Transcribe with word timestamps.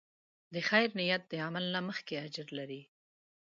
د 0.53 0.55
خیر 0.69 0.89
نیت 0.99 1.23
د 1.29 1.33
عمل 1.47 1.65
نه 1.73 1.81
مخکې 1.89 2.21
اجر 2.25 2.47
لري. 2.57 2.81